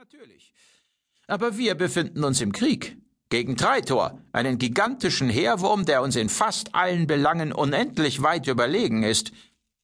[0.00, 0.54] Natürlich.
[1.26, 2.96] Aber wir befinden uns im Krieg.
[3.28, 9.32] Gegen Treitor, einen gigantischen Heerwurm, der uns in fast allen Belangen unendlich weit überlegen ist.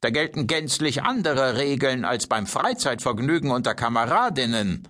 [0.00, 4.88] Da gelten gänzlich andere Regeln als beim Freizeitvergnügen unter Kameradinnen.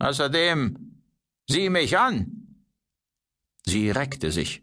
[0.00, 1.02] Außerdem,
[1.48, 2.60] sieh mich an.
[3.64, 4.62] Sie reckte sich,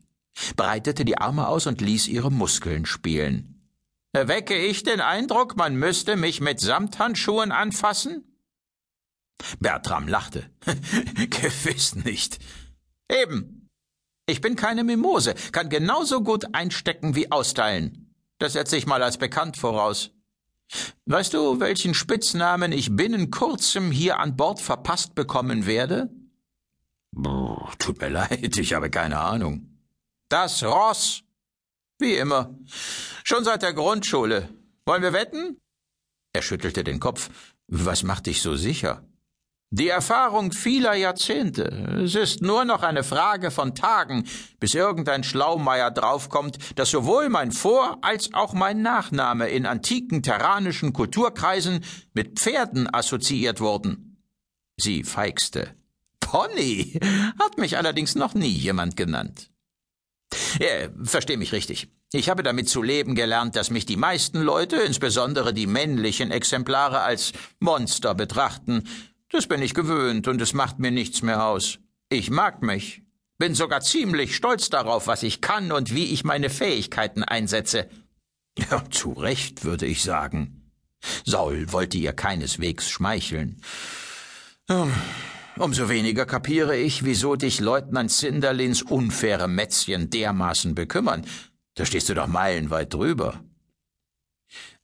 [0.56, 3.72] breitete die Arme aus und ließ ihre Muskeln spielen.
[4.12, 8.35] Erwecke ich den Eindruck, man müsste mich mit Samthandschuhen anfassen?
[9.60, 10.50] Bertram lachte.
[11.30, 12.40] Gewiss nicht.
[13.10, 13.70] Eben.
[14.28, 18.16] Ich bin keine Mimose, kann genauso gut einstecken wie austeilen.
[18.40, 20.12] Das setze ich mal als bekannt voraus.
[21.06, 26.10] Weißt du, welchen Spitznamen ich binnen kurzem hier an Bord verpasst bekommen werde?
[27.12, 29.80] Brr, tut mir leid, ich habe keine Ahnung.
[30.28, 31.22] Das Ross.
[32.00, 32.58] Wie immer.
[33.24, 34.50] Schon seit der Grundschule.
[34.86, 35.62] Wollen wir wetten?
[36.34, 37.30] Er schüttelte den Kopf.
[37.68, 39.08] Was macht dich so sicher?
[39.72, 41.64] Die Erfahrung vieler Jahrzehnte.
[42.04, 44.26] Es ist nur noch eine Frage von Tagen,
[44.60, 50.94] bis irgendein Schlaumeier draufkommt, dass sowohl mein Vor- als auch mein Nachname in antiken terranischen
[50.94, 54.24] Kulturkreisen mit Pferden assoziiert wurden.
[54.78, 55.74] Sie feixte.
[56.20, 57.00] Pony
[57.40, 59.50] hat mich allerdings noch nie jemand genannt.
[60.60, 61.90] Ja, versteh mich richtig.
[62.14, 67.02] Ich habe damit zu leben gelernt, dass mich die meisten Leute, insbesondere die männlichen Exemplare,
[67.02, 68.84] als Monster betrachten
[69.30, 71.80] das bin ich gewöhnt und es macht mir nichts mehr aus.
[72.10, 73.04] Ich mag mich,
[73.38, 77.90] bin sogar ziemlich stolz darauf, was ich kann und wie ich meine Fähigkeiten einsetze.
[78.58, 80.72] Ja, zu Recht, würde ich sagen.
[81.26, 83.62] Saul wollte ihr keineswegs schmeicheln.
[85.58, 91.26] Umso weniger kapiere ich, wieso dich Leutnant Cinderlins unfaire Mätzchen dermaßen bekümmern.
[91.76, 93.44] Da stehst du doch meilenweit drüber.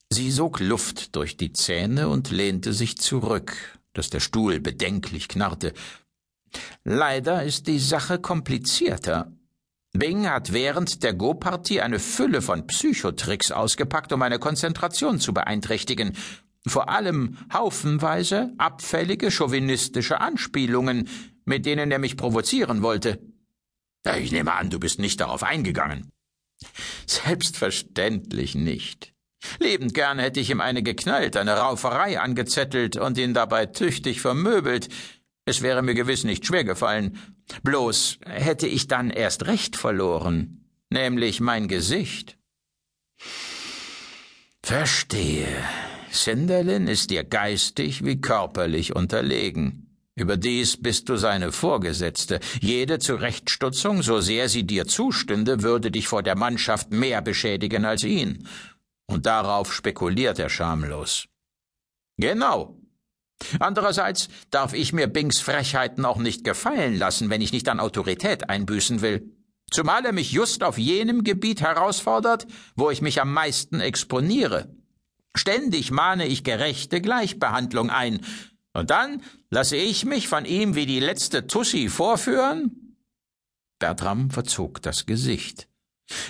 [0.09, 5.73] Sie sog Luft durch die Zähne und lehnte sich zurück, dass der Stuhl bedenklich knarrte.
[6.84, 9.31] Leider ist die Sache komplizierter.
[9.94, 16.16] Bing hat während der Go-Partie eine Fülle von Psychotricks ausgepackt, um meine Konzentration zu beeinträchtigen.
[16.66, 21.09] Vor allem haufenweise abfällige chauvinistische Anspielungen,
[21.44, 23.19] mit denen er mich provozieren wollte.
[24.18, 26.09] Ich nehme an, du bist nicht darauf eingegangen.
[27.06, 29.13] Selbstverständlich nicht.
[29.59, 34.90] Lebend gern hätte ich ihm eine geknallt, eine Rauferei angezettelt und ihn dabei tüchtig vermöbelt.
[35.46, 37.18] Es wäre mir gewiss nicht schwer gefallen.
[37.63, 42.38] Bloß hätte ich dann erst recht verloren, nämlich mein Gesicht.
[44.63, 45.47] Verstehe.
[46.12, 49.88] Cinderlin ist dir geistig wie körperlich unterlegen.
[50.16, 52.41] Überdies bist du seine Vorgesetzte.
[52.59, 58.03] Jede Zurechtstutzung, so sehr sie dir zustünde, würde dich vor der Mannschaft mehr beschädigen als
[58.03, 58.47] ihn.
[59.12, 61.28] Und darauf spekuliert er schamlos.
[62.18, 62.78] Genau.
[63.60, 68.50] Andererseits darf ich mir Bings Frechheiten auch nicht gefallen lassen, wenn ich nicht an Autorität
[68.50, 69.36] einbüßen will.
[69.70, 74.74] Zumal er mich just auf jenem Gebiet herausfordert, wo ich mich am meisten exponiere.
[75.36, 78.22] Ständig mahne ich gerechte Gleichbehandlung ein,
[78.74, 82.96] und dann lasse ich mich von ihm wie die letzte Tussi vorführen?
[83.80, 85.68] Bertram verzog das Gesicht.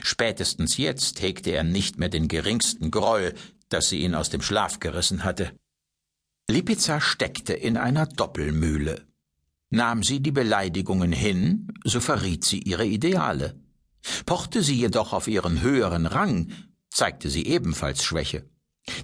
[0.03, 3.33] Spätestens jetzt hegte er nicht mehr den geringsten Groll,
[3.69, 5.51] dass sie ihn aus dem Schlaf gerissen hatte.
[6.49, 9.07] Lipiza steckte in einer Doppelmühle.
[9.69, 13.55] Nahm sie die Beleidigungen hin, so verriet sie ihre Ideale.
[14.25, 16.51] Pochte sie jedoch auf ihren höheren Rang,
[16.89, 18.49] zeigte sie ebenfalls Schwäche.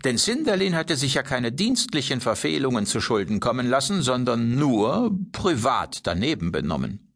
[0.03, 6.05] Denn Sinderlin hatte sich ja keine dienstlichen Verfehlungen zu Schulden kommen lassen, sondern nur privat
[6.05, 7.06] daneben benommen.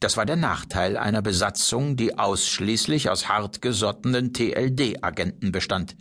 [0.00, 5.96] Das war der Nachteil einer Besatzung, die ausschließlich aus hartgesottenen TLD-Agenten bestand.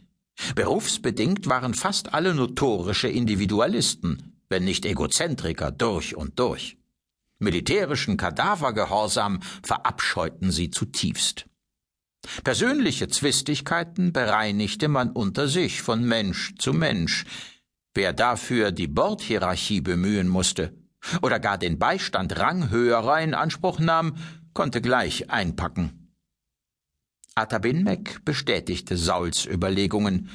[0.55, 6.77] Berufsbedingt waren fast alle notorische Individualisten, wenn nicht Egozentriker durch und durch.
[7.39, 11.45] Militärischen Kadavergehorsam verabscheuten sie zutiefst.
[12.43, 17.25] Persönliche Zwistigkeiten bereinigte man unter sich von Mensch zu Mensch.
[17.93, 20.73] Wer dafür die Bordhierarchie bemühen musste,
[21.21, 24.15] oder gar den Beistand ranghöherer in Anspruch nahm,
[24.53, 26.03] konnte gleich einpacken.
[27.35, 30.29] Atabinmek bestätigte Sauls Überlegungen.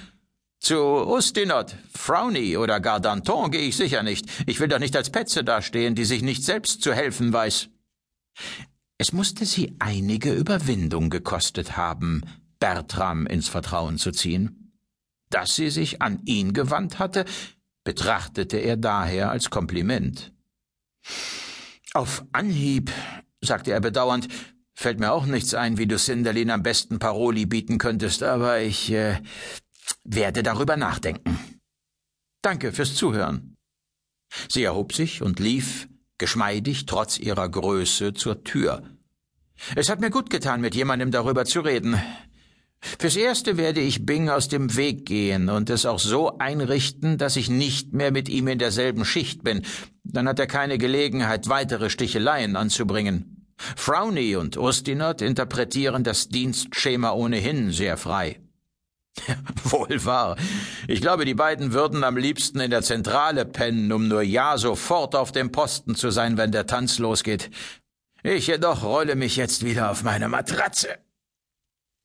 [0.61, 4.26] Zu Ustinot, Frowny oder gar Danton gehe ich sicher nicht.
[4.47, 7.69] Ich will doch nicht als Petze dastehen, die sich nicht selbst zu helfen weiß.
[8.99, 12.23] Es musste sie einige Überwindung gekostet haben,
[12.59, 14.73] Bertram ins Vertrauen zu ziehen.
[15.31, 17.25] Dass sie sich an ihn gewandt hatte,
[17.85, 20.32] betrachtete er daher als Kompliment.
[21.95, 22.91] Auf Anhieb,
[23.41, 24.29] sagte er bedauernd,
[24.75, 28.93] fällt mir auch nichts ein, wie du Cinderlin am besten Paroli bieten könntest, aber ich
[28.93, 29.21] äh,
[30.05, 31.39] werde darüber nachdenken.
[32.43, 33.57] Danke fürs Zuhören.
[34.49, 35.89] Sie erhob sich und lief,
[36.19, 38.83] geschmeidig trotz ihrer Größe, zur Tür.
[39.75, 42.01] Es hat mir gut getan, mit jemandem darüber zu reden.
[42.81, 47.37] Fürs Erste werde ich Bing aus dem Weg gehen und es auch so einrichten, dass
[47.37, 49.63] ich nicht mehr mit ihm in derselben Schicht bin.
[50.11, 53.47] Dann hat er keine Gelegenheit, weitere Sticheleien anzubringen.
[53.77, 58.41] Frowney und Ustinot interpretieren das Dienstschema ohnehin sehr frei.
[59.65, 60.37] Wohl wahr.
[60.87, 65.15] Ich glaube, die beiden würden am liebsten in der Zentrale pennen, um nur ja sofort
[65.15, 67.51] auf dem Posten zu sein, wenn der Tanz losgeht.
[68.23, 70.99] Ich jedoch rolle mich jetzt wieder auf meine Matratze.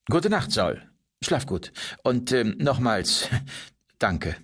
[0.09, 0.81] Gute Nacht, Saul.
[1.21, 1.71] Schlaf gut.
[2.03, 3.29] Und ähm, nochmals,
[3.99, 4.35] danke.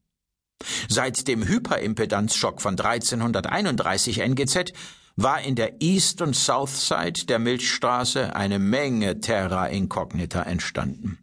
[0.88, 4.74] Seit dem Hyperimpedanzschock von 1331 NGZ
[5.16, 11.20] war in der East- und Southside der Milchstraße eine Menge Terra Incognita entstanden.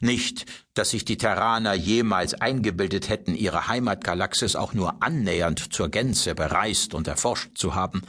[0.00, 6.34] Nicht, dass sich die Terraner jemals eingebildet hätten, ihre Heimatgalaxis auch nur annähernd zur Gänze
[6.34, 8.02] bereist und erforscht zu haben.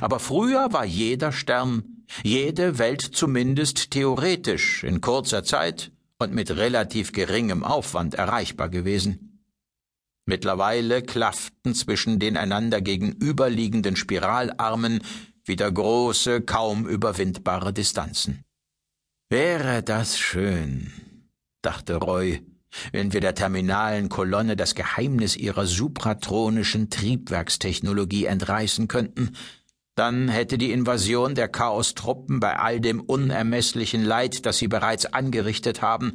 [0.00, 7.12] Aber früher war jeder Stern, jede Welt zumindest theoretisch in kurzer Zeit und mit relativ
[7.12, 9.42] geringem Aufwand erreichbar gewesen.
[10.26, 15.02] Mittlerweile klafften zwischen den einander gegenüberliegenden Spiralarmen
[15.44, 18.44] wieder große, kaum überwindbare Distanzen.
[19.28, 20.92] Wäre das schön,
[21.60, 22.42] dachte Roy,
[22.92, 29.36] wenn wir der terminalen Kolonne das Geheimnis ihrer supratronischen Triebwerkstechnologie entreißen könnten,
[29.94, 35.82] dann hätte die Invasion der Chaostruppen bei all dem unermesslichen Leid, das sie bereits angerichtet
[35.82, 36.14] haben,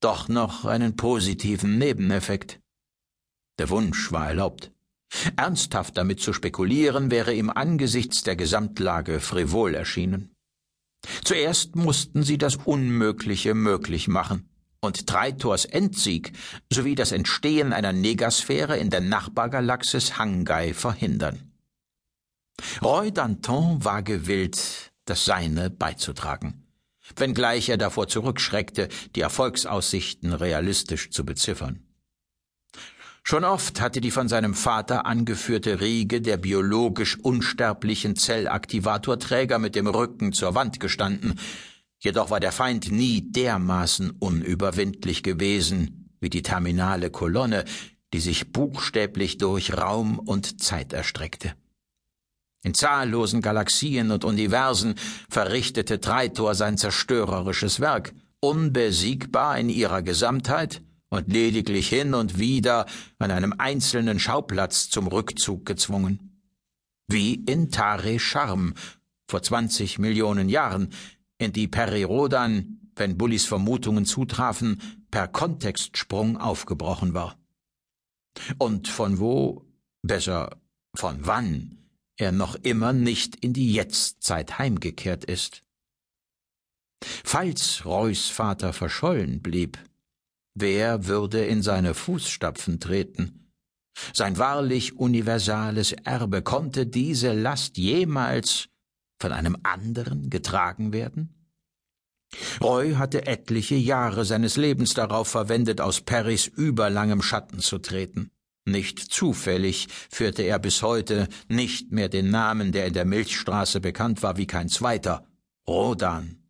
[0.00, 2.60] doch noch einen positiven Nebeneffekt.
[3.58, 4.72] Der Wunsch war erlaubt.
[5.36, 10.34] Ernsthaft damit zu spekulieren, wäre ihm angesichts der Gesamtlage frivol erschienen.
[11.24, 14.48] Zuerst mussten sie das Unmögliche möglich machen
[14.80, 16.32] und Traitors Endsieg
[16.72, 21.51] sowie das Entstehen einer Negasphäre in der Nachbargalaxis Hangai verhindern.
[22.82, 26.66] Roy Danton war gewillt, das Seine beizutragen,
[27.16, 31.84] wenngleich er davor zurückschreckte, die Erfolgsaussichten realistisch zu beziffern.
[33.24, 39.86] Schon oft hatte die von seinem Vater angeführte Riege der biologisch unsterblichen Zellaktivatorträger mit dem
[39.86, 41.38] Rücken zur Wand gestanden,
[42.00, 47.64] jedoch war der Feind nie dermaßen unüberwindlich gewesen wie die terminale Kolonne,
[48.12, 51.54] die sich buchstäblich durch Raum und Zeit erstreckte.
[52.64, 54.94] In zahllosen Galaxien und Universen
[55.28, 62.86] verrichtete Treitor sein zerstörerisches Werk, unbesiegbar in ihrer Gesamtheit und lediglich hin und wieder
[63.18, 66.40] an einem einzelnen Schauplatz zum Rückzug gezwungen.
[67.08, 68.74] Wie in Tare Charm
[69.28, 70.92] vor zwanzig Millionen Jahren,
[71.38, 77.36] in die Perirodan, wenn Bullis Vermutungen zutrafen, per Kontextsprung aufgebrochen war.
[78.58, 79.66] Und von wo,
[80.02, 80.56] besser
[80.94, 81.81] von wann,
[82.16, 85.62] er noch immer nicht in die Jetztzeit heimgekehrt ist.
[87.02, 89.78] Falls Reus Vater verschollen blieb,
[90.54, 93.52] Wer würde in seine Fußstapfen treten?
[94.12, 98.68] Sein wahrlich universales Erbe konnte diese Last jemals
[99.20, 101.42] von einem anderen getragen werden?
[102.60, 108.30] Roy hatte etliche Jahre seines Lebens darauf verwendet, aus Perrys überlangem Schatten zu treten.
[108.64, 114.22] Nicht zufällig führte er bis heute nicht mehr den Namen, der in der Milchstraße bekannt
[114.22, 115.26] war wie kein zweiter,
[115.66, 116.48] Rodan.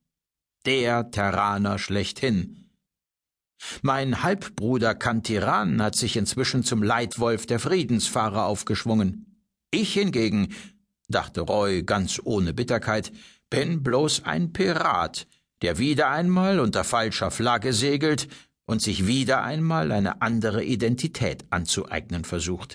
[0.66, 2.70] Der Terraner schlechthin.
[3.80, 9.46] Mein Halbbruder Kantiran hat sich inzwischen zum Leitwolf der Friedensfahrer aufgeschwungen.
[9.70, 10.54] Ich hingegen,
[11.08, 13.12] dachte Roy ganz ohne Bitterkeit,
[13.48, 15.26] bin bloß ein Pirat,
[15.62, 18.28] der wieder einmal unter falscher Flagge segelt
[18.66, 22.70] und sich wieder einmal eine andere Identität anzueignen versucht.